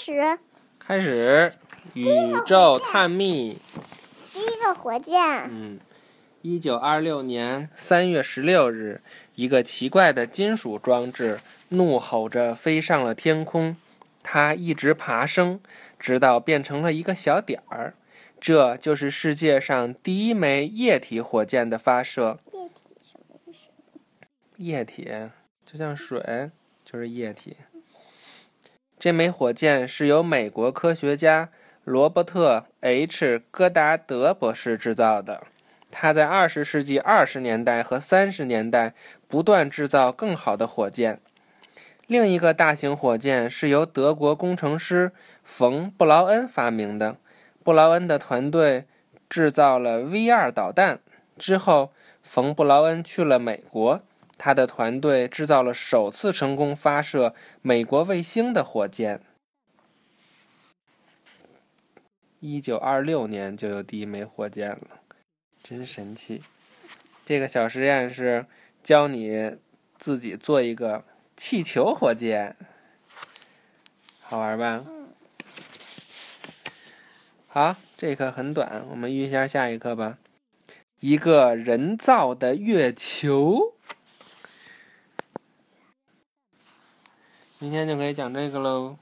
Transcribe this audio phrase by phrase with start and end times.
[0.00, 0.38] 始。
[0.78, 1.52] 开始，
[1.92, 2.08] 宇
[2.46, 3.58] 宙探秘。
[4.32, 5.20] 第一个火箭。
[5.50, 5.78] 嗯，
[6.40, 9.02] 一九二六年三月十六日，
[9.34, 13.76] 一个奇怪的金属装置怒吼着飞上了天空，
[14.22, 15.60] 它一直爬升，
[15.98, 17.92] 直到变成了一个小点儿。
[18.40, 22.38] 这就是世界上第一枚液体火箭的发射。
[22.54, 23.58] 液体什么意思？
[24.56, 25.12] 液体
[25.66, 26.50] 就像水，
[26.82, 27.58] 就是液体。
[29.00, 31.48] 这枚火箭是由美国科学家
[31.84, 35.44] 罗伯特 ·H· 戈达德博士制造的。
[35.90, 38.92] 他在二十世纪二十年代和三十年代
[39.26, 41.18] 不断制造更好的火箭。
[42.06, 47.16] 另一个大型火箭是由德国工程师冯·布劳恩发明的。
[47.64, 48.84] 布劳恩的团队
[49.30, 51.00] 制造了 V2 导弹
[51.38, 51.90] 之后，
[52.22, 54.02] 冯·布劳恩去了美国。
[54.42, 59.20] 他的团队制造了首次成功发射美国卫星的火箭。
[62.38, 65.02] 一九二六年就有第一枚火箭了，
[65.62, 66.42] 真神奇！
[67.26, 68.46] 这个小实验是
[68.82, 69.58] 教你
[69.98, 71.04] 自己做一个
[71.36, 72.56] 气球火箭，
[74.22, 74.86] 好玩吧？
[77.46, 80.16] 好，这课很短，我们预一下下一课吧。
[81.00, 83.74] 一个人造的月球。
[87.62, 88.96] 明天就可以讲这个喽。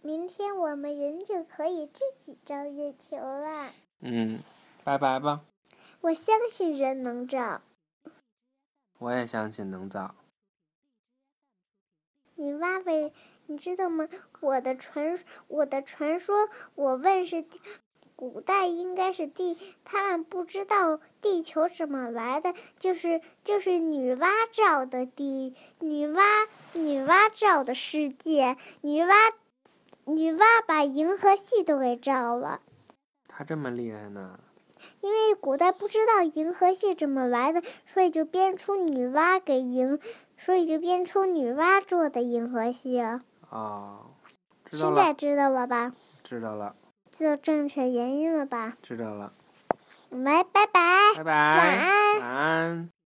[0.00, 3.70] 明天我们人就可以自己造月球了。
[4.00, 4.40] 嗯，
[4.82, 5.42] 拜拜吧。
[6.00, 7.62] 我相信人能造。
[8.98, 10.16] 我也相信能造。
[12.34, 13.12] 你挖呗，
[13.46, 14.08] 你知道吗？
[14.40, 15.16] 我的传，
[15.46, 17.44] 我的传说，我问是。
[18.14, 26.46] 古代应该是地，他们不知道地球怎么来的，就是就是女娲造的地，女娲
[27.12, 29.12] 女娲造的世界，女娲
[30.06, 32.62] 女娲把银河系都给造了。
[33.28, 34.40] 她这么厉害呢？
[35.02, 40.00] 因为古代不知道银河系怎么来的，所以就编出女娲给银，
[40.38, 43.02] 所以就编出女娲做的银河系。
[43.50, 44.06] 哦，
[44.70, 45.92] 现在知道了吧？
[46.24, 46.74] 知道了。
[47.10, 48.72] 知道正确原因了吧？
[48.82, 49.34] 知道了。
[50.08, 51.12] 来，拜拜。
[51.16, 51.32] 拜拜。
[51.58, 52.20] 晚安。
[52.20, 52.92] 晚安。